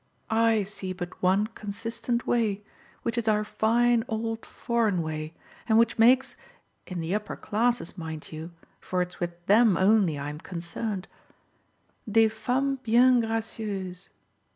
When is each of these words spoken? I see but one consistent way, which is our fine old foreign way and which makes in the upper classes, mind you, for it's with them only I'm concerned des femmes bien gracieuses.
I 0.31 0.63
see 0.63 0.93
but 0.93 1.21
one 1.21 1.45
consistent 1.53 2.25
way, 2.25 2.63
which 3.03 3.19
is 3.19 3.27
our 3.27 3.43
fine 3.43 4.03
old 4.07 4.47
foreign 4.47 5.03
way 5.03 5.35
and 5.69 5.77
which 5.77 5.99
makes 5.99 6.35
in 6.87 7.01
the 7.01 7.13
upper 7.13 7.35
classes, 7.35 7.99
mind 7.99 8.31
you, 8.31 8.49
for 8.79 9.03
it's 9.03 9.19
with 9.19 9.45
them 9.45 9.77
only 9.77 10.17
I'm 10.17 10.39
concerned 10.39 11.07
des 12.09 12.29
femmes 12.29 12.79
bien 12.81 13.19
gracieuses. 13.21 14.09